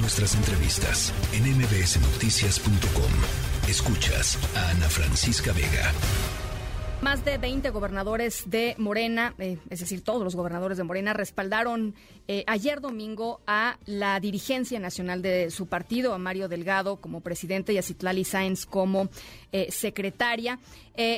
Nuestras 0.00 0.36
entrevistas 0.36 1.12
en 1.32 1.42
mbsnoticias.com. 1.56 3.68
Escuchas 3.68 4.38
a 4.56 4.70
Ana 4.70 4.88
Francisca 4.88 5.52
Vega. 5.52 5.92
Más 7.00 7.24
de 7.24 7.38
20 7.38 7.70
gobernadores 7.70 8.50
de 8.50 8.74
Morena, 8.78 9.34
eh, 9.38 9.58
es 9.70 9.80
decir, 9.80 10.02
todos 10.02 10.22
los 10.22 10.34
gobernadores 10.34 10.78
de 10.78 10.84
Morena, 10.84 11.14
respaldaron 11.14 11.94
eh, 12.26 12.44
ayer 12.46 12.80
domingo 12.80 13.40
a 13.46 13.78
la 13.86 14.18
dirigencia 14.18 14.80
nacional 14.80 15.22
de 15.22 15.50
su 15.50 15.66
partido, 15.66 16.12
a 16.12 16.18
Mario 16.18 16.48
Delgado 16.48 16.96
como 16.96 17.20
presidente 17.20 17.72
y 17.72 17.78
a 17.78 17.82
Citlali 17.82 18.24
Sáenz 18.24 18.66
como 18.66 19.10
eh, 19.52 19.68
secretaria. 19.70 20.58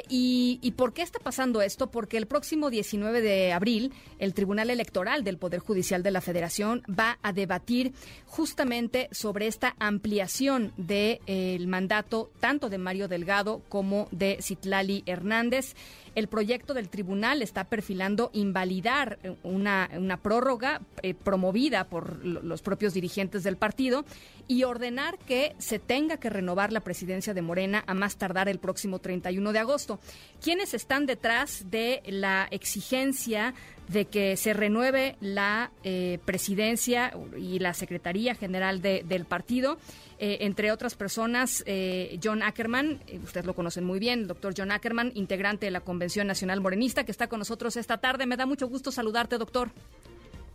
y, 0.09 0.59
¿Y 0.61 0.71
por 0.73 0.93
qué 0.93 1.01
está 1.01 1.19
pasando 1.21 1.63
esto? 1.63 1.91
Porque 1.91 2.19
el 2.19 2.27
próximo 2.27 2.69
19 2.69 3.23
de 3.23 3.53
abril, 3.53 3.93
el 4.19 4.35
Tribunal 4.35 4.69
Electoral 4.69 5.25
del 5.25 5.39
Poder 5.39 5.61
Judicial 5.61 6.03
de 6.03 6.11
la 6.11 6.21
Federación 6.21 6.83
va 6.87 7.19
a 7.23 7.33
debatir 7.33 7.95
justamente 8.27 9.09
sobre 9.11 9.47
esta 9.47 9.75
ampliación 9.79 10.73
del 10.77 11.67
mandato 11.67 12.31
tanto 12.41 12.69
de 12.69 12.79
Mario 12.79 13.09
Delgado 13.09 13.63
como 13.69 14.09
de 14.11 14.39
Citlali 14.41 15.03
Hernández. 15.07 15.75
El 16.15 16.27
proyecto 16.27 16.75
del 16.75 16.89
tribunal 16.89 17.41
está 17.41 17.65
perfilando 17.65 18.31
invalidar 18.33 19.19
una, 19.43 19.89
una 19.97 20.17
prórroga 20.17 20.81
eh, 21.03 21.15
promovida 21.15 21.85
por 21.85 22.25
los 22.25 22.63
propios 22.63 22.95
dirigentes 22.95 23.45
del 23.45 23.57
partido 23.57 24.05
y 24.49 24.65
ordenar 24.65 25.19
que 25.19 25.55
se 25.59 25.79
tenga 25.79 26.17
que 26.17 26.31
renovar 26.31 26.73
la 26.73 26.81
presidencia 26.81 27.35
de 27.35 27.43
Morena 27.43 27.85
a 27.87 27.95
más 27.95 28.17
tardar 28.21 28.49
el 28.49 28.61
próximo 28.61 29.01
31 29.01 29.53
de 29.53 29.59
agosto. 29.59 29.99
¿Quiénes 30.41 30.75
están 30.75 31.07
detrás 31.07 31.71
de 31.71 32.03
la 32.07 32.47
exigencia 32.53 33.55
de 33.89 34.05
que 34.05 34.37
se 34.37 34.53
renueve 34.53 35.17
la 35.21 35.73
eh, 35.83 36.21
presidencia 36.25 37.13
y 37.37 37.59
la 37.59 37.75
Secretaría 37.75 38.37
General 38.37 38.81
del 38.81 39.25
partido? 39.25 39.79
Eh, 40.19 40.39
entre 40.43 40.71
otras 40.71 40.95
personas, 40.95 41.65
eh, 41.67 42.21
John 42.23 42.43
Ackerman, 42.43 43.01
ustedes 43.25 43.47
lo 43.47 43.55
conocen 43.55 43.85
muy 43.85 43.99
bien, 43.99 44.21
el 44.21 44.29
doctor 44.29 44.53
John 44.57 44.71
Ackerman, 44.71 45.13
integrante 45.15 45.67
de 45.67 45.73
la 45.73 45.81
Convención 45.81 46.27
Nacional 46.27 46.61
Morenista, 46.61 47.05
que 47.05 47.11
está 47.11 47.27
con 47.27 47.39
nosotros 47.39 47.77
esta 47.77 47.99
tarde. 47.99 48.27
Me 48.27 48.37
da 48.37 48.45
mucho 48.45 48.69
gusto 48.69 48.93
saludarte, 48.93 49.39
doctor. 49.39 49.71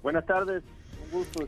Buenas 0.03 0.25
tardes, 0.27 0.63
un 1.05 1.19
gusto, 1.19 1.47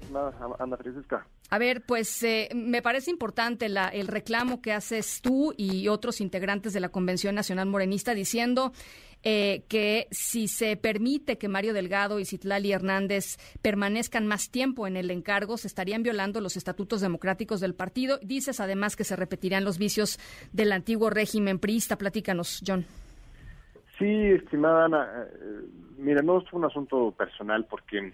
Ana 0.60 0.78
Francisca. 0.78 1.26
A 1.50 1.58
ver, 1.58 1.82
pues 1.86 2.26
me 2.54 2.82
parece 2.82 3.10
importante 3.10 3.70
la, 3.70 3.88
el 3.88 4.08
reclamo 4.08 4.62
que 4.62 4.74
haces 4.74 5.22
tú 5.22 5.54
y 5.56 5.88
otros 5.88 6.20
integrantes 6.20 6.74
de 6.74 6.80
la 6.80 6.90
Convención 6.90 7.36
Nacional 7.36 7.68
Morenista 7.68 8.14
diciendo 8.14 8.74
eh, 9.24 9.64
que 9.68 10.08
si 10.12 10.48
se 10.48 10.78
permite 10.78 11.38
que 11.38 11.48
Mario 11.48 11.74
Delgado 11.74 12.20
y 12.20 12.26
Citlali 12.26 12.72
Hernández 12.72 13.38
permanezcan 13.62 14.28
más 14.28 14.52
tiempo 14.52 14.88
en 14.88 14.96
el 14.96 15.10
encargo, 15.10 15.58
se 15.58 15.68
estarían 15.68 16.04
violando 16.04 16.40
los 16.40 16.56
estatutos 16.56 17.02
democráticos 17.02 17.60
del 17.60 17.74
partido. 17.74 18.20
Dices 18.22 18.60
además 18.60 18.96
que 18.96 19.04
se 19.04 19.16
repetirían 19.16 19.66
los 19.66 19.80
vicios 19.80 20.20
del 20.54 20.72
antiguo 20.72 21.10
régimen 21.10 21.60
priista. 21.60 21.98
Platícanos, 21.98 22.64
John. 22.66 22.86
Sí, 23.98 24.06
estimada 24.06 24.86
Ana, 24.86 25.28
eh, 25.28 25.66
mira, 25.98 26.22
no 26.22 26.40
es 26.40 26.54
un 26.54 26.66
asunto 26.66 27.12
personal 27.12 27.66
porque 27.66 28.14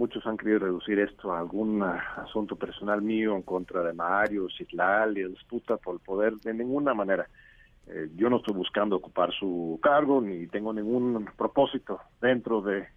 muchos 0.00 0.26
han 0.26 0.38
querido 0.38 0.60
reducir 0.60 0.98
esto 0.98 1.30
a 1.30 1.40
algún 1.40 1.82
asunto 1.82 2.56
personal 2.56 3.02
mío 3.02 3.36
en 3.36 3.42
contra 3.42 3.82
de 3.82 3.92
Mario, 3.92 4.48
Citlali, 4.56 5.22
disputa 5.24 5.76
por 5.76 5.96
el 5.96 6.00
poder, 6.00 6.36
de 6.36 6.54
ninguna 6.54 6.94
manera. 6.94 7.28
Eh, 7.86 8.08
yo 8.16 8.30
no 8.30 8.38
estoy 8.38 8.54
buscando 8.54 8.96
ocupar 8.96 9.30
su 9.38 9.78
cargo 9.82 10.22
ni 10.22 10.46
tengo 10.46 10.72
ningún 10.72 11.28
propósito 11.36 12.00
dentro 12.18 12.62
de, 12.62 12.88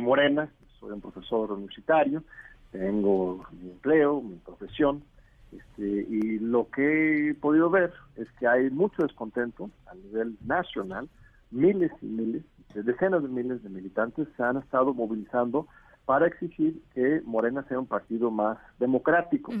Morena. 0.00 0.48
Soy 0.80 0.92
un 0.92 1.02
profesor 1.02 1.52
universitario, 1.52 2.22
tengo 2.72 3.44
mi 3.60 3.72
empleo, 3.72 4.22
mi 4.22 4.36
profesión, 4.36 5.02
este, 5.52 6.06
y 6.08 6.38
lo 6.38 6.70
que 6.70 7.30
he 7.30 7.34
podido 7.34 7.68
ver 7.68 7.92
es 8.16 8.28
que 8.38 8.48
hay 8.48 8.70
mucho 8.70 9.02
descontento 9.02 9.70
a 9.86 9.94
nivel 9.94 10.38
nacional, 10.46 11.06
miles 11.50 11.92
y 12.00 12.06
miles, 12.06 12.42
decenas 12.74 13.22
de 13.22 13.28
miles 13.28 13.62
de 13.62 13.68
militantes 13.68 14.26
se 14.38 14.42
han 14.42 14.56
estado 14.56 14.94
movilizando 14.94 15.66
para 16.06 16.26
exigir 16.28 16.80
que 16.94 17.20
Morena 17.24 17.64
sea 17.68 17.78
un 17.78 17.86
partido 17.86 18.30
más 18.30 18.58
democrático 18.78 19.52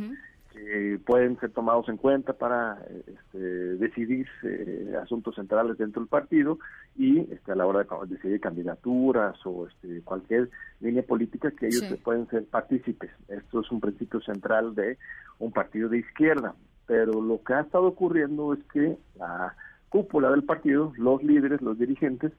que 0.52 0.98
pueden 1.04 1.38
ser 1.38 1.50
tomados 1.50 1.88
en 1.88 1.98
cuenta 1.98 2.32
para 2.32 2.78
este, 3.06 3.38
decidir 3.38 4.26
eh, 4.42 4.94
asuntos 5.02 5.34
centrales 5.34 5.76
dentro 5.76 6.00
del 6.00 6.08
partido 6.08 6.58
y 6.96 7.20
este, 7.32 7.52
a 7.52 7.56
la 7.56 7.66
hora 7.66 7.80
de 7.80 8.14
decidir 8.14 8.40
candidaturas 8.40 9.36
o 9.44 9.66
este, 9.66 10.00
cualquier 10.02 10.48
línea 10.80 11.02
política 11.02 11.50
que 11.50 11.66
ellos 11.66 11.84
pueden 12.02 12.26
ser 12.28 12.46
partícipes. 12.46 13.10
Esto 13.28 13.60
es 13.60 13.70
un 13.70 13.80
principio 13.80 14.20
central 14.22 14.74
de 14.74 14.96
un 15.38 15.52
partido 15.52 15.90
de 15.90 15.98
izquierda. 15.98 16.54
Pero 16.86 17.20
lo 17.20 17.42
que 17.42 17.52
ha 17.52 17.60
estado 17.60 17.86
ocurriendo 17.86 18.54
es 18.54 18.60
que 18.72 18.96
la 19.18 19.54
cúpula 19.88 20.30
del 20.30 20.44
partido, 20.44 20.92
los 20.96 21.22
líderes, 21.22 21.60
los 21.60 21.78
dirigentes, 21.78 22.32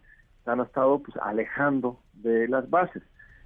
han 0.45 0.61
estado 0.61 0.99
pues, 0.99 1.17
alejando 1.17 1.99
de 2.13 2.47
las 2.47 2.69
bases. 2.69 3.03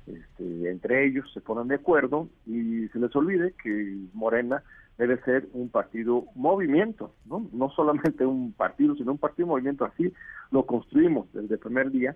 Este, 0.08 0.70
entre 0.70 1.06
ellos 1.06 1.32
se 1.34 1.42
ponen 1.42 1.68
de 1.68 1.76
acuerdo 1.76 2.28
y 2.46 2.88
se 2.90 3.00
les 3.00 3.16
olvide 3.16 3.54
que 3.62 3.98
Morena 4.14 4.64
debe 4.98 5.22
ser 5.22 5.48
un 5.54 5.70
partido 5.70 6.26
movimiento, 6.36 7.14
¿no? 7.26 7.48
No 7.54 7.70
solamente 7.70 8.26
un 8.26 8.54
partido, 8.54 8.96
sino 8.96 9.14
un 9.14 9.18
partido 9.18 9.48
movimiento. 9.48 9.86
Así 9.86 10.14
lo 10.52 10.66
construimos 10.66 11.32
desde 11.34 11.56
el 11.56 11.60
primer 11.60 11.92
día. 11.92 12.16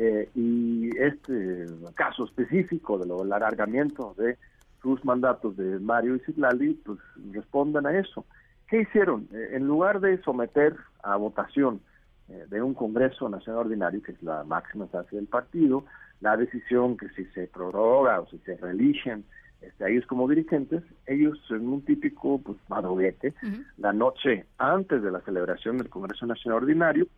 Eh, 0.00 0.28
y 0.34 0.96
este 0.96 1.66
caso 1.94 2.24
específico 2.24 2.98
del 2.98 3.32
alargamiento 3.32 4.14
de 4.16 4.38
sus 4.80 5.04
mandatos 5.04 5.56
de 5.56 5.80
Mario 5.80 6.16
y 6.16 6.20
Citlali, 6.20 6.74
pues 6.84 6.98
responden 7.32 7.86
a 7.86 7.98
eso. 7.98 8.24
¿Qué 8.68 8.82
hicieron? 8.82 9.28
Eh, 9.32 9.50
en 9.54 9.66
lugar 9.66 10.00
de 10.00 10.22
someter 10.22 10.76
a 11.02 11.16
votación 11.16 11.80
eh, 12.28 12.44
de 12.48 12.62
un 12.62 12.74
Congreso 12.74 13.28
Nacional 13.28 13.62
Ordinario, 13.62 14.02
que 14.02 14.12
es 14.12 14.22
la 14.22 14.44
máxima 14.44 14.84
instancia 14.84 15.16
del 15.16 15.26
partido, 15.26 15.84
la 16.20 16.36
decisión 16.36 16.96
que 16.96 17.08
si 17.10 17.24
se 17.26 17.46
prorroga 17.46 18.20
o 18.20 18.26
si 18.28 18.38
se 18.38 18.56
reeligen 18.56 19.24
este, 19.60 19.90
ellos 19.90 20.06
como 20.06 20.28
dirigentes, 20.28 20.82
ellos 21.06 21.38
en 21.50 21.68
un 21.68 21.84
típico 21.84 22.40
pues 22.40 22.58
madruguete, 22.68 23.34
la 23.76 23.92
noche 23.92 24.46
antes 24.56 25.02
de 25.02 25.10
la 25.10 25.20
celebración 25.22 25.78
del 25.78 25.88
Congreso 25.88 26.26
Nacional 26.26 26.62
Ordinario, 26.62 27.08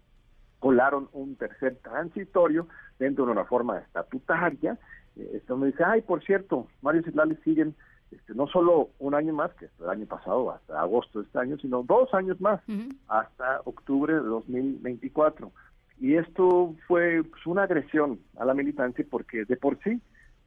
colaron 0.58 1.08
un 1.12 1.36
tercer 1.36 1.76
transitorio 1.82 2.66
dentro 2.98 3.24
de 3.24 3.32
una 3.32 3.42
reforma 3.42 3.78
estatutaria. 3.78 4.78
Eh, 5.16 5.30
esto 5.34 5.56
me 5.56 5.68
dice, 5.68 5.82
ay, 5.84 6.02
por 6.02 6.22
cierto, 6.22 6.66
Mario 6.82 7.02
Citlali 7.02 7.36
siguen 7.44 7.74
este, 8.10 8.34
no 8.34 8.46
solo 8.48 8.90
un 8.98 9.14
año 9.14 9.32
más, 9.32 9.52
que 9.54 9.68
el 9.80 9.88
año 9.88 10.06
pasado, 10.06 10.50
hasta 10.50 10.80
agosto 10.80 11.20
de 11.20 11.26
este 11.26 11.38
año, 11.38 11.56
sino 11.58 11.82
dos 11.82 12.12
años 12.12 12.40
más, 12.40 12.60
hasta 13.08 13.60
octubre 13.64 14.14
de 14.14 14.20
2024. 14.20 15.52
Y 16.00 16.16
esto 16.16 16.74
fue 16.88 17.22
pues, 17.22 17.46
una 17.46 17.64
agresión 17.64 18.18
a 18.38 18.44
la 18.44 18.54
militancia 18.54 19.04
porque 19.08 19.44
de 19.44 19.56
por 19.56 19.78
sí 19.82 20.00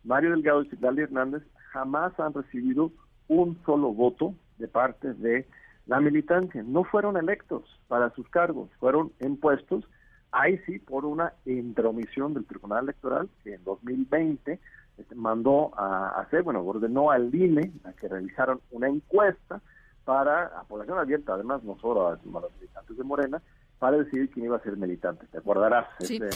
Mario 0.03 0.31
Delgado 0.31 0.64
y 0.64 0.69
Citlali 0.69 1.03
Hernández 1.03 1.44
jamás 1.72 2.19
han 2.19 2.34
recibido 2.34 2.91
un 3.28 3.58
solo 3.66 3.94
voto 3.94 4.34
de 4.58 4.68
parte 4.68 5.14
de 5.14 5.47
la 5.86 6.00
militancia. 6.00 6.64
No 6.64 6.84
fueron 6.84 7.18
electos 7.18 7.64
para 7.88 8.09
sus 8.12 8.28
cargos, 8.30 8.69
fueron 8.80 9.12
impuestos, 9.22 9.86
ahí 10.31 10.58
sí, 10.66 10.80
por 10.80 11.06
una 11.06 11.34
intromisión 11.46 12.34
del 12.34 12.46
Tribunal 12.46 12.85
Electoral 12.85 13.30
que 13.44 13.56
en 13.56 13.64
2020 13.64 14.59
este, 14.97 15.16
mandó 15.16 15.72
a 15.78 16.20
hacer, 16.22 16.44
bueno, 16.44 16.62
ordenó 16.62 17.12
al 17.12 17.34
INE 17.34 17.72
a 17.84 17.94
que 17.94 18.08
realizaron 18.08 18.59
una 18.72 18.88
encuesta 18.88 19.62
para 20.06 20.47
a 20.47 20.64
población 20.64 21.00
abierta, 21.00 21.34
además 21.34 21.64
no 21.64 21.78
solo 21.80 22.08
a, 22.08 22.12
los 22.12 22.56
militantes 22.56 22.97
de 22.97 23.03
Morena, 23.03 23.41
para 23.84 23.98
decidir 23.98 24.30
quién 24.30 24.46
iba 24.46 24.56
a 24.56 24.64
ser 24.64 24.78
militante. 24.78 25.26
Te 25.28 25.40
acordarás, 25.40 25.86
ese, 26.00 26.30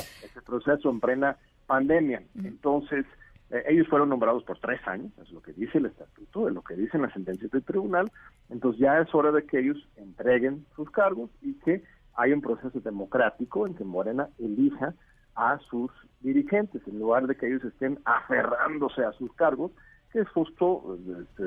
proceso 0.46 0.90
en 0.90 1.00
plena 1.00 1.38
pandemia. 1.66 2.22
Entonces, 2.44 3.06
eh, 3.52 3.64
ellos 3.70 3.88
fueron 3.88 4.10
nombrados 4.10 4.44
por 4.44 4.60
tres 4.60 4.86
años, 4.86 5.14
es 5.18 5.32
lo 5.32 5.42
que 5.42 5.54
dice 5.54 5.78
el 5.78 5.86
estatuto, 5.86 6.50
es 6.50 6.54
lo 6.54 6.62
que 6.62 6.76
dicen 6.76 7.04
las 7.04 7.14
sentencias 7.14 7.50
del 7.50 7.64
tribunal. 7.64 8.12
Entonces, 8.50 8.82
ya 8.82 9.00
es 9.00 9.16
hora 9.16 9.32
de 9.32 9.46
que 9.46 9.60
ellos 9.60 9.78
entreguen 9.96 10.66
sus 10.76 10.92
cargos 10.92 11.30
y 11.42 11.54
que 11.54 11.86
haya 12.16 12.36
un 12.36 12.42
proceso 12.42 12.82
democrático 12.82 13.66
en 13.66 13.76
que 13.76 13.86
Morena 13.86 14.28
elija 14.40 14.94
a 15.36 15.58
sus 15.70 15.90
dirigentes, 16.20 16.82
en 16.86 17.00
lugar 17.00 17.28
de 17.28 17.36
que 17.36 17.48
ellos 17.48 17.64
estén 17.64 17.98
aferrándose 18.04 19.06
a 19.06 19.14
sus 19.14 19.32
cargos, 19.36 19.72
que 20.12 20.20
es 20.20 20.28
justo 20.32 21.00
este, 21.22 21.44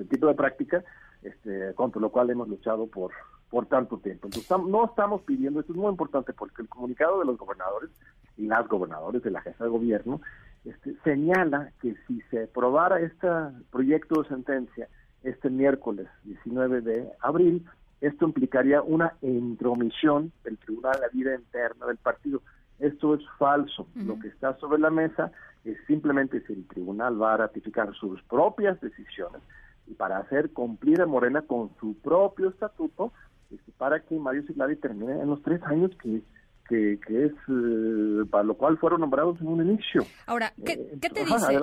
el 0.00 0.08
tipo 0.08 0.26
de 0.26 0.34
práctica 0.34 0.82
este, 1.22 1.72
contra 1.74 2.00
lo 2.00 2.10
cual 2.10 2.30
hemos 2.30 2.48
luchado 2.48 2.88
por 2.88 3.12
por 3.54 3.66
tanto 3.66 3.98
tiempo. 3.98 4.26
Entonces, 4.26 4.50
no 4.66 4.84
estamos 4.84 5.22
pidiendo, 5.22 5.60
esto 5.60 5.72
es 5.72 5.78
muy 5.78 5.88
importante 5.88 6.32
porque 6.32 6.62
el 6.62 6.68
comunicado 6.68 7.20
de 7.20 7.24
los 7.24 7.38
gobernadores 7.38 7.88
y 8.36 8.48
las 8.48 8.66
gobernadores 8.66 9.22
de 9.22 9.30
la 9.30 9.42
jefa 9.42 9.62
de 9.62 9.70
gobierno 9.70 10.20
este, 10.64 10.96
señala 11.04 11.70
que 11.80 11.94
si 12.08 12.20
se 12.32 12.42
aprobara 12.42 12.98
este 12.98 13.28
proyecto 13.70 14.22
de 14.22 14.28
sentencia 14.28 14.88
este 15.22 15.50
miércoles 15.50 16.08
19 16.24 16.80
de 16.80 17.08
abril, 17.20 17.64
esto 18.00 18.26
implicaría 18.26 18.82
una 18.82 19.14
intromisión 19.22 20.32
del 20.42 20.58
tribunal 20.58 20.96
a 20.96 21.02
la 21.02 21.08
vida 21.12 21.36
interna 21.36 21.86
del 21.86 21.98
partido. 21.98 22.42
Esto 22.80 23.14
es 23.14 23.20
falso. 23.38 23.86
Lo 23.94 24.18
que 24.18 24.26
está 24.26 24.56
sobre 24.58 24.80
la 24.80 24.90
mesa 24.90 25.30
es 25.64 25.78
simplemente 25.86 26.44
si 26.44 26.54
el 26.54 26.66
tribunal 26.66 27.22
va 27.22 27.34
a 27.34 27.36
ratificar 27.36 27.94
sus 27.94 28.20
propias 28.24 28.80
decisiones 28.80 29.42
y 29.86 29.94
para 29.94 30.18
hacer 30.18 30.50
cumplir 30.50 31.00
a 31.00 31.06
Morena 31.06 31.42
con 31.42 31.70
su 31.78 31.94
propio 31.98 32.48
estatuto 32.48 33.12
este, 33.50 33.72
para 33.78 34.00
que 34.00 34.16
Mario 34.18 34.42
Citlali 34.46 34.76
termine 34.76 35.20
en 35.20 35.28
los 35.28 35.42
tres 35.42 35.62
años 35.64 35.90
que 36.02 36.22
que, 36.68 36.94
es 37.08 37.32
eh, 37.48 38.24
para 38.30 38.44
lo 38.44 38.54
cual 38.54 38.78
fueron 38.78 39.00
nombrados 39.00 39.40
en 39.40 39.48
un 39.48 39.68
inicio. 39.68 40.06
Ahora, 40.26 40.52
¿qué, 40.64 40.72
eh, 40.72 40.98
te 41.00 41.24
dice? 41.24 41.60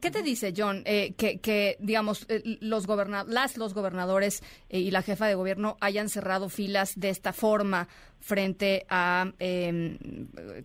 ¿Qué 0.00 0.10
te 0.10 0.22
dice 0.22 0.52
John 0.56 0.82
eh, 0.84 1.14
que, 1.14 1.38
que, 1.40 1.76
digamos 1.80 2.26
los 2.60 2.86
las 3.26 3.56
los 3.56 3.74
gobernadores 3.74 4.42
y 4.68 4.90
la 4.90 5.02
jefa 5.02 5.26
de 5.26 5.34
gobierno 5.34 5.76
hayan 5.80 6.08
cerrado 6.08 6.48
filas 6.48 6.92
de 6.96 7.10
esta 7.10 7.32
forma 7.32 7.88
frente 8.20 8.84
a 8.88 9.32
em, 9.38 9.98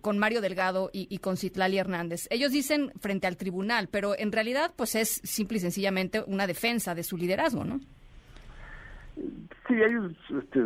con 0.00 0.18
Mario 0.18 0.40
Delgado 0.40 0.90
y, 0.92 1.06
y, 1.10 1.18
con 1.18 1.36
Citlali 1.36 1.78
Hernández? 1.78 2.26
Ellos 2.30 2.52
dicen 2.52 2.92
frente 3.00 3.26
al 3.26 3.36
tribunal, 3.36 3.88
pero 3.88 4.18
en 4.18 4.32
realidad 4.32 4.72
pues 4.76 4.94
es 4.94 5.20
simple 5.24 5.58
y 5.58 5.60
sencillamente 5.60 6.22
una 6.26 6.46
defensa 6.46 6.94
de 6.94 7.02
su 7.02 7.16
liderazgo, 7.16 7.64
¿no? 7.64 7.80
Sí, 9.66 9.74
ellos 9.74 10.12
este, 10.30 10.60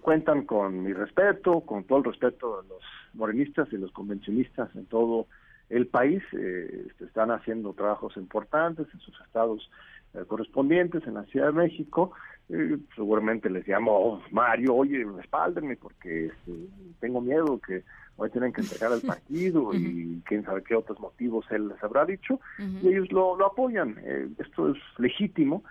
cuentan 0.00 0.44
con 0.44 0.82
mi 0.82 0.92
respeto, 0.92 1.60
con 1.60 1.84
todo 1.84 1.98
el 1.98 2.04
respeto 2.04 2.62
de 2.62 2.68
los 2.68 2.82
morenistas 3.14 3.68
y 3.72 3.76
los 3.76 3.90
convencionistas 3.92 4.74
en 4.76 4.86
todo 4.86 5.26
el 5.70 5.86
país. 5.86 6.22
Eh, 6.32 6.86
este, 6.88 7.04
están 7.06 7.30
haciendo 7.30 7.72
trabajos 7.72 8.16
importantes 8.16 8.86
en 8.92 9.00
sus 9.00 9.18
estados 9.22 9.70
eh, 10.14 10.22
correspondientes, 10.26 11.06
en 11.06 11.14
la 11.14 11.24
Ciudad 11.24 11.46
de 11.46 11.52
México. 11.52 12.12
Eh, 12.48 12.78
seguramente 12.94 13.50
les 13.50 13.66
llamo, 13.66 13.92
oh, 13.92 14.22
Mario, 14.30 14.74
oye, 14.74 15.04
respáldenme 15.04 15.76
porque 15.76 16.26
este, 16.26 16.52
tengo 17.00 17.20
miedo 17.20 17.58
que 17.58 17.82
hoy 18.16 18.30
tienen 18.30 18.52
que 18.52 18.60
entregar 18.60 18.92
al 18.92 19.00
partido 19.06 19.74
y 19.74 20.22
quién 20.26 20.44
sabe 20.44 20.62
qué 20.62 20.76
otros 20.76 21.00
motivos 21.00 21.44
él 21.50 21.68
les 21.68 21.82
habrá 21.82 22.04
dicho. 22.04 22.38
Y 22.58 22.88
ellos 22.88 23.10
lo, 23.10 23.36
lo 23.36 23.46
apoyan. 23.46 23.96
esto 24.38 24.70
es 24.70 24.78
legítimo. 24.98 25.64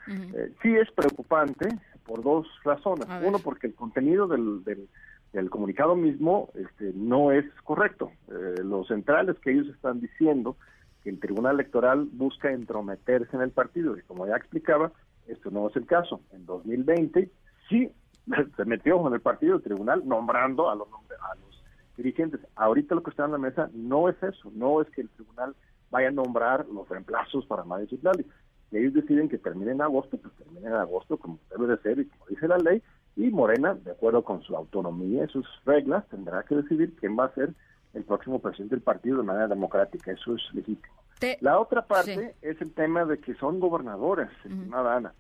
sí 0.62 0.76
es 0.76 0.92
preocupante 0.92 1.70
por 2.06 2.24
dos 2.24 2.48
razones. 2.64 3.08
Uno, 3.24 3.40
porque 3.40 3.68
el 3.68 3.76
contenido 3.76 4.28
del, 4.28 4.64
del, 4.64 5.50
comunicado 5.50 5.96
mismo 5.96 6.50
este, 6.56 6.92
no 6.94 7.32
es 7.32 7.46
correcto. 7.64 8.12
Eh, 8.30 8.62
lo 8.64 8.84
central 8.86 9.30
es 9.30 9.40
que 9.40 9.52
ellos 9.52 9.68
están 9.68 10.00
diciendo 10.00 10.58
que 11.04 11.10
el 11.10 11.20
Tribunal 11.20 11.56
Electoral 11.56 12.08
busca 12.12 12.52
entrometerse 12.52 13.36
en 13.36 13.42
el 13.42 13.52
partido 13.52 13.98
y 13.98 14.02
como 14.04 14.26
ya 14.28 14.36
explicaba, 14.36 14.92
esto 15.28 15.52
no 15.52 15.68
es 15.70 15.76
el 15.76 15.86
caso. 15.86 16.22
En 16.32 16.46
2020 16.46 17.30
sí 17.70 17.92
se 18.56 18.66
metió 18.66 19.06
en 19.08 19.14
el 19.14 19.22
partido 19.22 19.56
el 19.56 19.64
tribunal 19.64 20.04
nombrando 20.06 20.70
a 20.70 20.76
los, 20.76 20.88
a 20.88 21.36
los 21.36 21.64
dirigentes. 21.98 22.40
Ahorita 22.56 22.96
lo 22.96 23.04
que 23.04 23.12
está 23.12 23.26
en 23.26 23.32
la 23.32 23.38
mesa 23.38 23.70
no 23.74 24.10
es 24.10 24.22
eso, 24.24 24.52
no 24.54 24.82
es 24.82 24.90
que 24.92 25.02
el 25.02 25.10
tribunal 25.10 25.56
vaya 25.92 26.08
a 26.08 26.12
nombrar 26.12 26.66
los 26.68 26.90
reemplazos 26.90 27.46
para 27.46 27.64
Mario 27.64 27.88
Citlali 27.88 28.26
y 28.74 28.78
ellos 28.78 28.94
deciden 28.94 29.30
que 29.30 29.38
termine 29.38 29.72
en 29.72 29.82
agosto, 29.82 30.18
pues 30.18 30.34
termine 30.36 30.68
en 30.68 30.74
agosto 30.74 31.18
como 31.18 31.40
debe 31.52 31.68
de 31.68 31.82
ser 31.82 32.00
y 32.00 32.06
como 32.06 32.26
dice 32.28 32.48
la 32.48 32.58
ley, 32.58 32.82
y 33.16 33.30
Morena, 33.30 33.76
de 33.76 33.92
acuerdo 33.92 34.24
con 34.24 34.42
su 34.42 34.56
autonomía 34.56 35.26
y 35.26 35.28
sus 35.28 35.48
reglas, 35.66 36.08
tendrá 36.10 36.44
que 36.44 36.56
decidir 36.56 36.96
quién 36.96 37.18
va 37.18 37.26
a 37.26 37.34
ser 37.36 37.54
el 37.94 38.04
próximo 38.04 38.40
presidente 38.40 38.76
del 38.76 38.84
partido 38.84 39.18
de 39.18 39.24
manera 39.24 39.48
democrática, 39.48 40.12
eso 40.12 40.36
es 40.36 40.42
legítimo. 40.54 40.94
La 41.40 41.60
otra 41.60 41.86
parte 41.86 42.36
es 42.42 42.62
el 42.62 42.74
tema 42.74 43.06
de 43.06 43.18
que 43.20 43.34
son 43.36 43.60
gobernadores, 43.60 44.30
estimada 44.44 44.98
Ana. 44.98 45.14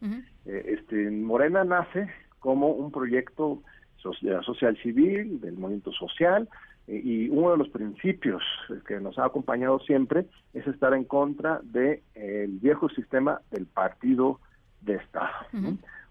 Eh, 0.46 0.76
este, 0.78 1.10
Morena 1.12 1.64
nace 1.64 2.10
como 2.40 2.70
un 2.70 2.92
proyecto 2.92 3.62
social, 3.98 4.44
social 4.44 4.78
civil, 4.84 5.40
del 5.40 5.54
movimiento 5.54 5.94
social, 5.94 6.50
y 6.88 7.30
uno 7.30 7.52
de 7.52 7.58
los 7.58 7.70
principios 7.70 8.44
que 8.86 9.00
nos 9.00 9.18
ha 9.18 9.26
acompañado 9.26 9.80
siempre 9.80 10.28
es 10.54 10.68
estar 10.68 10.94
en 10.94 11.06
contra 11.06 11.62
del 11.64 12.02
de, 12.14 12.50
viejo 12.62 12.90
sistema 12.90 13.42
del 13.52 13.66
partido 13.66 14.40
de 14.82 14.96
Estado. 14.96 15.32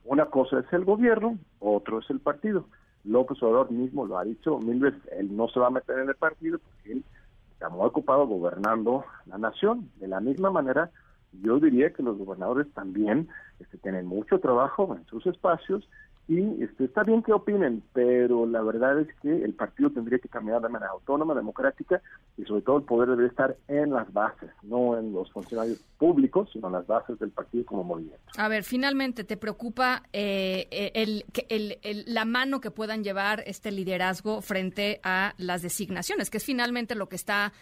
Una 0.04 0.26
cosa 0.26 0.60
es 0.60 0.72
el 0.72 0.84
gobierno, 0.84 1.38
otro 1.60 2.00
es 2.00 2.10
el 2.10 2.20
partido. 2.20 2.66
López 3.04 3.42
Obrador 3.42 3.70
mismo 3.70 4.06
lo 4.06 4.18
ha 4.18 4.24
dicho 4.24 4.58
mil 4.60 4.80
veces, 4.80 5.00
él 5.12 5.36
no 5.36 5.48
se 5.48 5.60
va 5.60 5.66
a 5.66 5.70
meter 5.70 5.98
en 5.98 6.08
el 6.08 6.14
partido 6.14 6.58
porque 6.58 6.92
él 6.92 7.04
está 7.52 7.68
muy 7.68 7.86
ocupado 7.86 8.26
gobernando 8.26 9.04
la 9.26 9.38
nación. 9.38 9.90
De 9.96 10.08
la 10.08 10.20
misma 10.20 10.50
manera, 10.50 10.90
yo 11.32 11.58
diría 11.58 11.92
que 11.92 12.02
los 12.02 12.18
gobernadores 12.18 12.72
también 12.72 13.28
este, 13.60 13.78
tienen 13.78 14.06
mucho 14.06 14.38
trabajo 14.40 14.96
en 14.96 15.04
sus 15.06 15.26
espacios 15.26 15.88
y 16.28 16.62
este, 16.62 16.84
está 16.84 17.02
bien 17.02 17.22
que 17.22 17.32
opinen, 17.32 17.82
pero 17.92 18.46
la 18.46 18.62
verdad 18.62 19.00
es 19.00 19.08
que 19.20 19.44
el 19.44 19.54
partido 19.54 19.90
tendría 19.90 20.20
que 20.20 20.28
caminar 20.28 20.62
de 20.62 20.68
manera 20.68 20.92
autónoma, 20.92 21.34
democrática 21.34 22.00
y 22.36 22.44
sobre 22.44 22.62
todo 22.62 22.78
el 22.78 22.84
poder 22.84 23.10
debe 23.10 23.26
estar 23.26 23.56
en 23.66 23.90
las 23.90 24.10
bases, 24.12 24.50
no 24.62 24.96
en 24.96 25.12
los 25.12 25.30
funcionarios 25.32 25.78
públicos, 25.98 26.48
sino 26.52 26.68
en 26.68 26.74
las 26.74 26.86
bases 26.86 27.18
del 27.18 27.30
partido 27.30 27.66
como 27.66 27.82
movimiento. 27.82 28.22
A 28.36 28.48
ver, 28.48 28.62
finalmente, 28.62 29.24
¿te 29.24 29.36
preocupa 29.36 30.04
eh, 30.12 30.68
el, 30.94 31.24
el, 31.48 31.78
el, 31.82 32.04
la 32.06 32.24
mano 32.24 32.60
que 32.60 32.70
puedan 32.70 33.02
llevar 33.02 33.42
este 33.46 33.72
liderazgo 33.72 34.42
frente 34.42 35.00
a 35.02 35.34
las 35.38 35.62
designaciones, 35.62 36.30
que 36.30 36.36
es 36.36 36.44
finalmente 36.44 36.94
lo 36.94 37.08
que 37.08 37.16
está 37.16 37.52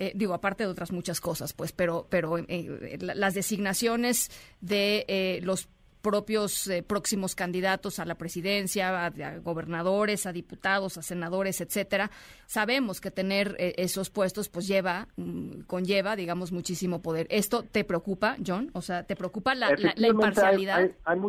eh, 0.00 0.12
digo, 0.14 0.32
aparte 0.32 0.62
de 0.62 0.70
otras 0.70 0.92
muchas 0.92 1.20
cosas, 1.20 1.52
pues, 1.52 1.72
pero, 1.72 2.06
pero 2.08 2.38
eh, 2.38 2.98
las 3.00 3.34
designaciones 3.34 4.30
de 4.60 5.40
los 5.42 5.68
propios 6.02 6.68
eh, 6.68 6.82
próximos 6.82 7.34
candidatos 7.34 7.98
a 7.98 8.04
la 8.04 8.16
presidencia, 8.16 9.06
a, 9.06 9.38
gobernadores, 9.38 10.26
a 10.26 10.32
diputados, 10.32 10.98
a 10.98 11.02
senadores, 11.02 11.60
etcétera. 11.60 12.10
Sabemos 12.46 13.00
que 13.00 13.10
tener 13.10 13.56
eh, 13.58 13.74
esos 13.76 14.10
puestos 14.10 14.48
pues 14.48 14.66
lleva, 14.66 15.08
mm, 15.16 15.62
conlleva, 15.66 16.16
digamos, 16.16 16.52
muchísimo 16.52 17.02
poder. 17.02 17.26
¿Esto 17.30 17.62
te 17.62 17.84
preocupa, 17.84 18.36
John? 18.44 18.70
O 18.74 18.82
sea, 18.82 19.04
¿te 19.04 19.16
preocupa 19.16 19.54
la, 19.54 19.70
imparcialidad? 19.96 20.90
Hay, 21.04 21.20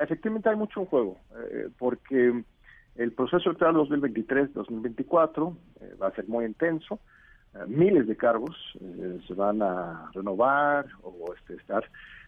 efectivamente 0.00 0.48
hay 0.48 0.56
mucho 0.56 0.80
en 0.80 0.86
juego, 0.86 1.18
eh, 1.36 1.68
porque 1.78 2.44
el 2.96 3.12
proceso 3.12 3.50
electoral 3.50 3.76
2023-2024 3.76 5.56
va 6.00 6.08
a 6.08 6.14
ser 6.14 6.28
muy 6.28 6.44
intenso. 6.44 7.00
miles 7.66 8.06
de 8.06 8.16
cargos 8.16 8.56
se 9.26 9.34
van 9.34 9.62
a 9.62 10.10
renovar 10.14 10.86
o 11.02 11.34
este, 11.34 11.54
estar 11.54 11.84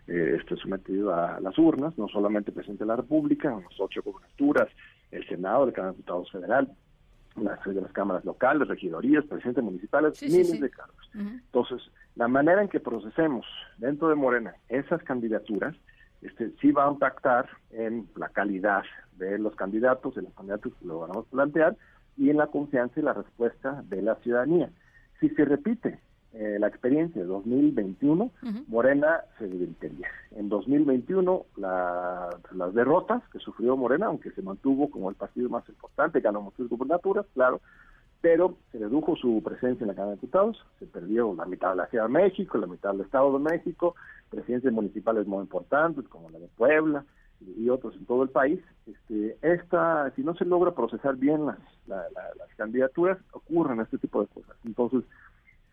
eh, 0.07 0.37
esté 0.39 0.57
sometido 0.57 1.15
a 1.15 1.41
las 1.41 1.59
urnas, 1.59 1.97
no 1.97 2.09
solamente 2.09 2.51
el 2.51 2.55
presidente 2.55 2.85
de 2.85 2.89
la 2.89 2.97
República, 2.97 3.51
las 3.51 3.81
ocho 3.81 4.03
gobernaturas, 4.03 4.69
el 5.11 5.27
Senado, 5.27 5.65
el 5.65 5.73
Cámara 5.73 5.93
de 5.93 5.97
Diputados 5.97 6.31
Federal, 6.31 6.71
las, 7.37 7.65
de 7.65 7.81
las 7.81 7.93
cámaras 7.93 8.25
locales, 8.25 8.69
regidorías, 8.69 9.25
presidentes 9.25 9.65
municipales, 9.65 10.23
miles 10.23 10.61
de 10.61 10.71
cargos. 10.71 11.11
Entonces, 11.15 11.83
la 12.17 12.29
manera 12.29 12.63
en 12.63 12.69
que 12.69 12.81
procesemos 12.81 13.47
dentro 13.79 14.09
de 14.09 14.15
Morena 14.15 14.55
esas 14.69 15.03
candidaturas, 15.03 15.75
este, 16.23 16.53
sí 16.61 16.71
va 16.71 16.87
a 16.87 16.93
impactar 16.93 17.49
en 17.71 18.09
la 18.17 18.29
calidad 18.29 18.85
de 19.17 19.39
los 19.39 19.55
candidatos, 19.57 20.15
de 20.15 20.23
los 20.23 20.35
candidatos 20.35 20.73
que 20.75 20.87
lo 20.87 21.01
vamos 21.01 21.27
a 21.27 21.31
plantear, 21.31 21.77
y 22.17 22.31
en 22.31 22.37
la 22.37 22.47
confianza 22.47 23.01
y 23.01 23.03
la 23.03 23.13
respuesta 23.13 23.83
de 23.89 24.03
la 24.03 24.15
ciudadanía. 24.17 24.71
Si 25.21 25.29
se 25.31 25.45
repite 25.45 25.99
eh, 26.37 26.57
la 26.59 26.67
experiencia 26.67 27.23
de 27.23 27.29
2021, 27.29 28.31
Morena 28.67 29.21
se 29.39 29.47
debilitaría. 29.47 30.09
En 30.33 30.49
2021, 30.49 31.47
las 31.57 32.75
derrotas 32.75 33.23
que 33.31 33.39
sufrió 33.39 33.77
Morena, 33.77 34.07
aunque 34.07 34.33
se 34.33 34.43
mantuvo 34.43 34.91
como 34.91 35.11
el 35.11 35.15
partido 35.15 35.49
más 35.49 35.69
importante, 35.69 36.21
ganó 36.21 36.43
muchas 36.43 36.69
gubernaturas, 36.69 37.25
claro, 37.35 37.61
pero 38.21 38.57
se 38.73 38.79
redujo 38.79 39.15
su 39.15 39.43
presencia 39.45 39.85
en 39.85 39.89
la 39.89 39.95
Cámara 39.95 40.17
de 40.17 40.21
Diputados, 40.23 40.65
se 40.81 40.87
perdió 40.87 41.33
la 41.35 41.45
mitad 41.45 41.71
de 41.71 41.77
la 41.77 41.87
Ciudad 41.87 42.07
de 42.07 42.13
México, 42.13 42.59
la 42.59 42.67
mitad 42.67 42.91
del 42.91 43.03
Estado 43.03 43.39
de 43.39 43.39
México, 43.39 43.95
presidencias 44.31 44.73
municipales 44.73 45.29
muy 45.29 45.43
importantes 45.43 46.09
como 46.09 46.31
la 46.31 46.41
de 46.41 46.49
Puebla 46.57 47.05
y, 47.41 47.69
otros 47.69 47.95
en 47.95 48.07
todo 48.07 48.25
el 48.25 48.31
país. 48.31 48.61
Este, 48.87 49.37
esta, 49.43 50.11
si 50.17 50.23
no 50.23 50.35
se 50.35 50.47
logra 50.47 50.75
procesar 50.75 51.17
bien 51.17 51.47
las, 51.47 51.59
las 51.87 52.55
candidaturas, 52.57 53.19
ocurren 53.33 53.81
este 53.81 53.99
tipo 53.99 54.21
de 54.23 54.27
cosas. 54.29 54.57
Entonces, 54.65 55.05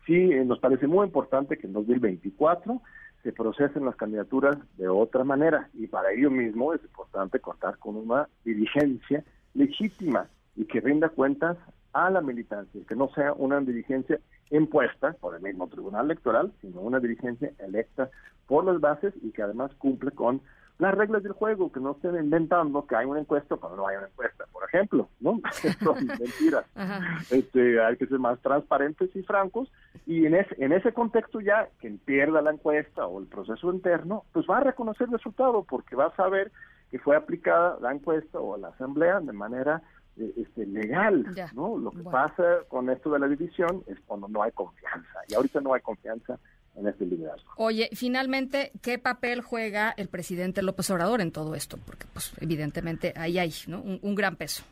sí 0.06 0.14
eh, 0.14 0.44
nos 0.44 0.58
parece 0.58 0.86
muy 0.86 1.06
importante 1.06 1.58
que 1.58 1.66
en 1.66 1.72
2024 1.72 2.80
se 3.22 3.32
procesen 3.32 3.84
las 3.84 3.96
candidaturas 3.96 4.56
de 4.76 4.88
otra 4.88 5.24
manera 5.24 5.68
y 5.74 5.86
para 5.86 6.12
ello 6.12 6.30
mismo 6.30 6.74
es 6.74 6.82
importante 6.82 7.38
contar 7.40 7.78
con 7.78 7.96
una 7.96 8.28
dirigencia 8.44 9.24
legítima 9.54 10.28
y 10.56 10.64
que 10.64 10.80
rinda 10.80 11.08
cuentas 11.08 11.56
a 11.92 12.10
la 12.10 12.20
militancia, 12.20 12.80
que 12.88 12.96
no 12.96 13.10
sea 13.14 13.32
una 13.34 13.60
dirigencia 13.60 14.18
impuesta 14.50 15.14
por 15.20 15.34
el 15.34 15.42
mismo 15.42 15.68
Tribunal 15.68 16.06
Electoral, 16.06 16.52
sino 16.60 16.80
una 16.80 17.00
dirigencia 17.00 17.52
electa 17.58 18.10
por 18.46 18.64
las 18.64 18.80
bases 18.80 19.14
y 19.22 19.30
que 19.30 19.42
además 19.42 19.72
cumple 19.78 20.10
con 20.10 20.40
las 20.82 20.96
reglas 20.96 21.22
del 21.22 21.30
juego, 21.30 21.70
que 21.70 21.78
no 21.78 21.92
estén 21.92 22.16
inventando 22.16 22.84
que 22.88 22.96
hay 22.96 23.06
una 23.06 23.20
encuesta 23.20 23.54
cuando 23.54 23.76
no 23.76 23.86
hay 23.86 23.98
una 23.98 24.08
encuesta, 24.08 24.46
por 24.50 24.64
ejemplo, 24.64 25.08
¿no? 25.20 25.40
Son 25.82 26.06
mentiras. 26.06 26.64
Este, 27.30 27.80
hay 27.80 27.96
que 27.96 28.06
ser 28.06 28.18
más 28.18 28.40
transparentes 28.40 29.14
y 29.14 29.22
francos, 29.22 29.70
y 30.06 30.26
en 30.26 30.34
ese, 30.34 30.56
en 30.58 30.72
ese 30.72 30.92
contexto 30.92 31.40
ya, 31.40 31.68
quien 31.78 31.98
pierda 31.98 32.42
la 32.42 32.50
encuesta 32.50 33.06
o 33.06 33.20
el 33.20 33.26
proceso 33.26 33.72
interno, 33.72 34.24
pues 34.32 34.44
va 34.50 34.58
a 34.58 34.64
reconocer 34.64 35.06
el 35.06 35.12
resultado, 35.12 35.62
porque 35.62 35.94
va 35.94 36.06
a 36.06 36.16
saber 36.16 36.50
que 36.90 36.98
fue 36.98 37.16
aplicada 37.16 37.78
la 37.80 37.92
encuesta 37.92 38.40
o 38.40 38.56
la 38.56 38.68
asamblea 38.68 39.20
de 39.20 39.32
manera 39.32 39.82
eh, 40.16 40.32
este, 40.36 40.66
legal, 40.66 41.24
¿no? 41.54 41.78
Lo 41.78 41.92
que 41.92 42.02
pasa 42.02 42.42
con 42.68 42.90
esto 42.90 43.10
de 43.10 43.20
la 43.20 43.28
división 43.28 43.84
es 43.86 44.00
cuando 44.00 44.26
no 44.26 44.42
hay 44.42 44.50
confianza, 44.50 45.20
y 45.28 45.34
ahorita 45.34 45.60
no 45.60 45.74
hay 45.74 45.80
confianza 45.80 46.40
en 46.76 46.86
este 46.86 47.06
liderazgo. 47.06 47.50
Oye, 47.56 47.90
finalmente, 47.92 48.72
¿qué 48.82 48.98
papel 48.98 49.42
juega 49.42 49.92
el 49.96 50.08
presidente 50.08 50.62
López 50.62 50.90
Obrador 50.90 51.20
en 51.20 51.32
todo 51.32 51.54
esto? 51.54 51.78
Porque, 51.84 52.06
pues, 52.12 52.32
evidentemente, 52.40 53.12
ahí 53.16 53.38
hay 53.38 53.52
¿no? 53.66 53.80
un, 53.80 54.14
gran 54.14 54.36
peso. 54.36 54.64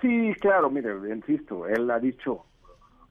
Sí, 0.00 0.32
claro, 0.40 0.70
mire, 0.70 0.92
insisto, 1.14 1.66
él 1.66 1.90
ha 1.90 1.98
dicho 1.98 2.44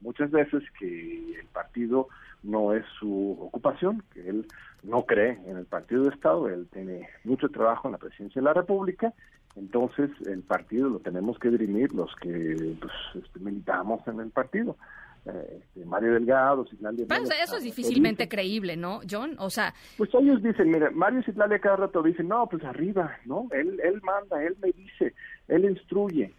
muchas 0.02 0.32
veces 0.32 0.64
que 0.80 1.40
el 1.40 1.46
partido 1.48 2.08
no 2.44 2.74
es 2.74 2.86
su 3.00 3.38
ocupación, 3.40 4.04
que 4.14 4.28
él 4.28 4.48
no 4.84 5.06
cree 5.06 5.40
en 5.46 5.58
el 5.58 5.66
partido 5.66 6.04
de 6.04 6.10
Estado, 6.10 6.50
él 6.50 6.68
tiene 6.72 7.08
mucho 7.24 7.50
trabajo 7.50 7.88
en 7.88 7.94
la 7.94 7.98
presidencia 7.98 8.42
de 8.42 8.46
la 8.46 8.54
República, 8.54 9.14
entonces 9.56 10.10
el 10.26 10.42
partido 10.42 10.90
lo 10.90 11.00
tenemos 11.00 11.38
que 11.38 11.50
dirimir 11.50 11.94
los 11.94 12.16
que 12.16 12.76
pues, 12.80 12.94
este, 13.16 13.40
militamos 13.40 14.08
en 14.08 14.20
el 14.20 14.30
partido. 14.30 14.78
Este, 15.26 15.86
Mario 15.86 16.14
Delgado, 16.14 16.66
Citlali... 16.66 17.06
Pues 17.06 17.30
eso 17.44 17.58
es 17.58 17.64
difícilmente 17.64 18.28
creíble, 18.28 18.78
¿no, 18.78 19.02
John? 19.10 19.36
O 19.38 19.50
sea... 19.50 19.74
Pues 19.98 20.10
ellos 20.14 20.42
dicen, 20.42 20.72
mira, 20.72 20.90
Mario 20.92 21.22
Citlali 21.24 21.60
cada 21.60 21.76
rato 21.76 22.02
dicen, 22.02 22.28
no, 22.28 22.48
pues 22.48 22.64
arriba, 22.64 23.18
¿no? 23.26 23.48
Él, 23.52 23.80
él 23.84 24.02
manda, 24.02 24.44
él 24.44 24.56
me 24.62 24.72
dice, 24.72 25.14
él 25.48 25.66
instruye. 25.66 26.34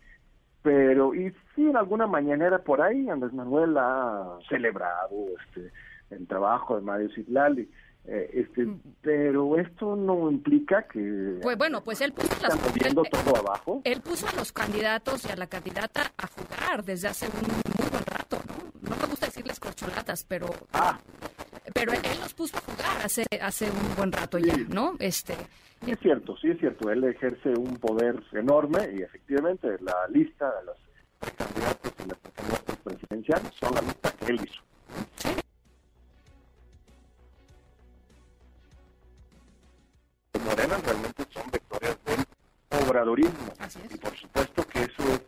Pero, 0.62 1.14
y 1.14 1.30
sí, 1.54 1.66
en 1.66 1.76
alguna 1.76 2.06
mañanera 2.06 2.58
por 2.58 2.82
ahí, 2.82 3.08
Andrés 3.08 3.32
Manuel 3.32 3.76
ha 3.78 4.38
celebrado 4.48 5.26
este, 5.40 5.72
el 6.10 6.26
trabajo 6.26 6.76
de 6.76 6.82
Mario 6.82 7.08
Citlali. 7.14 7.68
Eh, 8.06 8.30
este, 8.32 8.64
mm. 8.64 8.80
pero 9.02 9.58
esto 9.58 9.94
no 9.94 10.30
implica 10.30 10.84
que 10.84 11.38
pues 11.42 11.58
bueno 11.58 11.84
pues 11.84 12.00
él 12.00 12.14
puso 12.14 12.34
todo 13.10 13.36
abajo 13.36 13.82
él 13.84 14.00
puso 14.00 14.26
a 14.26 14.32
los 14.32 14.52
candidatos 14.52 15.26
y 15.26 15.30
a 15.30 15.36
la 15.36 15.46
candidata 15.46 16.10
a 16.16 16.26
jugar 16.26 16.82
desde 16.82 17.08
hace 17.08 17.26
un 17.26 17.42
muy 17.42 17.90
buen 17.90 18.04
rato 18.06 18.38
no 18.48 18.59
no 18.82 18.96
me 18.96 19.06
gusta 19.06 19.26
decirles 19.26 19.60
corcholatas 19.60 20.24
pero 20.24 20.48
ah. 20.72 20.98
pero 21.74 21.92
él 21.92 22.20
los 22.20 22.34
puso 22.34 22.56
a 22.56 22.60
jugar 22.60 23.04
hace 23.04 23.24
hace 23.40 23.70
un 23.70 23.96
buen 23.96 24.12
rato 24.12 24.38
ya 24.38 24.56
no 24.68 24.94
este 24.98 25.34
sí 25.84 25.90
es 25.90 25.98
cierto 26.00 26.36
sí 26.36 26.50
es 26.50 26.58
cierto 26.58 26.90
él 26.90 27.04
ejerce 27.04 27.50
un 27.50 27.76
poder 27.76 28.22
enorme 28.32 28.90
y 28.96 29.02
efectivamente 29.02 29.68
la 29.80 30.06
lista 30.08 30.50
de 30.60 30.64
los 30.66 30.76
candidatos 31.36 31.92
y 32.04 32.08
las 32.08 32.18
candidatas 32.34 32.76
presidenciales 32.76 33.52
son 33.60 33.74
la 33.74 33.82
lista 33.82 34.12
que 34.12 34.26
él 34.26 34.40
hizo. 34.42 34.62
Morena 40.44 40.78
realmente 40.78 41.24
son 41.30 41.50
victorias 41.52 41.96
del 42.04 42.24
obradorismo. 42.88 43.52
Y 43.92 43.96
por 43.98 44.16
supuesto 44.16 44.66
que 44.66 44.80
eso 44.80 45.02
es 45.12 45.20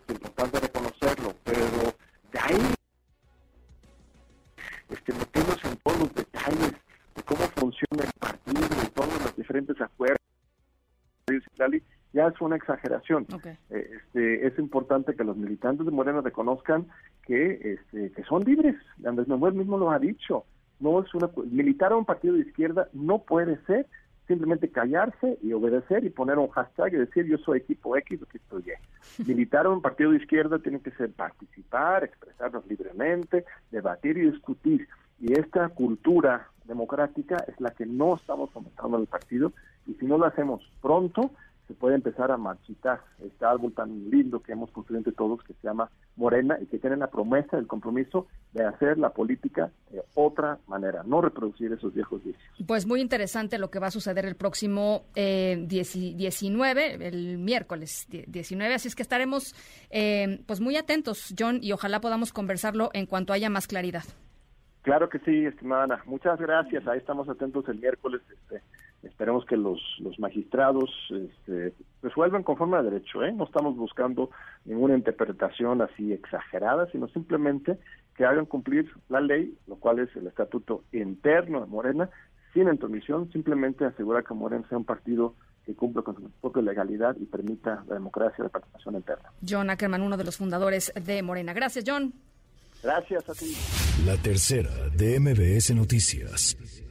ya 12.22 12.28
es 12.28 12.40
una 12.40 12.56
exageración. 12.56 13.26
Eh, 13.70 13.90
este, 13.96 14.46
es 14.46 14.58
importante 14.58 15.14
que 15.14 15.24
los 15.24 15.36
militantes 15.36 15.86
de 15.86 15.92
Morena 15.92 16.20
reconozcan 16.20 16.86
que, 17.24 17.74
este, 17.74 18.10
que 18.12 18.22
son 18.24 18.44
libres. 18.44 18.76
Andrés 19.04 19.28
Manuel 19.28 19.54
mismo 19.54 19.78
lo 19.78 19.90
ha 19.90 19.98
dicho. 19.98 20.44
No 20.80 21.02
es 21.02 21.14
una 21.14 21.30
militar 21.50 21.92
a 21.92 21.96
un 21.96 22.04
partido 22.04 22.34
de 22.34 22.40
izquierda 22.40 22.88
no 22.92 23.20
puede 23.20 23.56
ser 23.66 23.86
simplemente 24.26 24.70
callarse 24.70 25.38
y 25.42 25.52
obedecer 25.52 26.04
y 26.04 26.10
poner 26.10 26.38
un 26.38 26.48
hashtag 26.48 26.94
y 26.94 26.98
decir 26.98 27.26
yo 27.26 27.38
soy 27.38 27.58
equipo 27.58 27.96
X 27.96 28.20
o 28.22 28.24
equipo 28.24 28.58
Y. 28.60 29.24
Militar 29.26 29.66
un 29.66 29.82
partido 29.82 30.10
de 30.10 30.18
izquierda 30.18 30.58
tiene 30.58 30.80
que 30.80 30.90
ser 30.92 31.12
participar, 31.12 32.04
expresarnos 32.04 32.66
libremente, 32.66 33.44
debatir 33.70 34.16
y 34.18 34.30
discutir. 34.30 34.88
Y 35.20 35.32
esta 35.32 35.68
cultura 35.68 36.48
democrática 36.64 37.44
es 37.48 37.60
la 37.60 37.70
que 37.70 37.86
no 37.86 38.14
estamos 38.14 38.50
fomentando 38.50 38.96
en 38.96 39.02
el 39.02 39.08
partido 39.08 39.52
y 39.86 39.94
si 39.94 40.06
no 40.06 40.18
lo 40.18 40.26
hacemos 40.26 40.62
pronto, 40.80 41.32
se 41.68 41.74
puede 41.74 41.94
empezar 41.94 42.30
a 42.30 42.36
marchitar 42.36 43.00
este 43.24 43.44
árbol 43.44 43.72
tan 43.72 44.10
lindo 44.10 44.40
que 44.40 44.52
hemos 44.52 44.70
construido 44.70 44.98
entre 44.98 45.12
todos 45.12 45.42
que 45.44 45.54
se 45.54 45.62
llama 45.62 45.90
Morena 46.16 46.58
y 46.60 46.66
que 46.66 46.78
tiene 46.78 46.96
la 46.96 47.08
promesa, 47.08 47.56
el 47.56 47.66
compromiso 47.66 48.26
de 48.52 48.64
hacer 48.64 48.98
la 48.98 49.10
política 49.10 49.70
de 49.90 50.02
otra 50.14 50.58
manera, 50.66 51.02
no 51.04 51.20
reproducir 51.20 51.72
esos 51.72 51.94
viejos 51.94 52.22
vicios. 52.24 52.42
Pues 52.66 52.86
muy 52.86 53.00
interesante 53.00 53.58
lo 53.58 53.70
que 53.70 53.78
va 53.78 53.86
a 53.86 53.90
suceder 53.90 54.26
el 54.26 54.36
próximo 54.36 55.04
eh, 55.14 55.64
19, 55.66 57.06
el 57.06 57.38
miércoles 57.38 58.06
19, 58.10 58.74
así 58.74 58.88
es 58.88 58.94
que 58.94 59.02
estaremos 59.02 59.54
eh, 59.90 60.42
pues 60.46 60.60
muy 60.60 60.76
atentos, 60.76 61.34
John, 61.38 61.58
y 61.62 61.72
ojalá 61.72 62.00
podamos 62.00 62.32
conversarlo 62.32 62.90
en 62.92 63.06
cuanto 63.06 63.32
haya 63.32 63.48
más 63.50 63.66
claridad. 63.66 64.04
Claro 64.82 65.08
que 65.08 65.20
sí, 65.20 65.46
estimada 65.46 65.84
Ana. 65.84 66.02
Muchas 66.06 66.40
gracias. 66.40 66.86
Ahí 66.88 66.98
estamos 66.98 67.28
atentos 67.28 67.68
el 67.68 67.78
miércoles. 67.78 68.20
Este, 68.28 68.62
esperemos 69.02 69.44
que 69.46 69.56
los, 69.56 69.80
los 70.00 70.18
magistrados 70.18 70.90
este, 71.10 71.74
resuelvan 72.02 72.42
conforme 72.42 72.76
a 72.76 72.82
derecho. 72.82 73.22
¿eh? 73.22 73.32
No 73.32 73.44
estamos 73.44 73.76
buscando 73.76 74.30
ninguna 74.64 74.94
interpretación 74.94 75.82
así 75.82 76.12
exagerada, 76.12 76.90
sino 76.92 77.08
simplemente 77.08 77.78
que 78.16 78.24
hagan 78.24 78.46
cumplir 78.46 78.90
la 79.08 79.20
ley, 79.20 79.56
lo 79.66 79.76
cual 79.76 79.98
es 79.98 80.14
el 80.16 80.26
estatuto 80.26 80.84
interno 80.92 81.60
de 81.60 81.66
Morena, 81.66 82.10
sin 82.52 82.68
intromisión, 82.68 83.30
simplemente 83.32 83.84
asegurar 83.84 84.24
que 84.24 84.34
Morena 84.34 84.66
sea 84.68 84.78
un 84.78 84.84
partido 84.84 85.34
que 85.64 85.74
cumpla 85.74 86.02
con 86.02 86.16
su 86.16 86.30
propia 86.40 86.62
legalidad 86.62 87.16
y 87.18 87.24
permita 87.24 87.84
la 87.88 87.94
democracia 87.94 88.36
y 88.40 88.42
la 88.42 88.48
participación 88.48 88.96
interna. 88.96 89.30
John 89.48 89.70
Ackerman, 89.70 90.02
uno 90.02 90.16
de 90.16 90.24
los 90.24 90.36
fundadores 90.36 90.92
de 90.94 91.22
Morena. 91.22 91.52
Gracias, 91.52 91.84
John. 91.86 92.12
Gracias 92.82 93.28
a 93.28 93.32
ti. 93.32 93.56
La 94.04 94.16
tercera 94.16 94.70
de 94.96 95.20
MBS 95.20 95.74
Noticias. 95.74 96.81